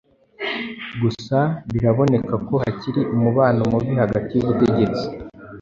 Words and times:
Gusa 1.01 1.37
biraboneka 1.71 2.35
ko 2.47 2.53
hakiri 2.63 3.01
umubano 3.15 3.61
mubi 3.71 3.91
hagati 4.01 4.31
y'ubutegetsi 4.35 5.05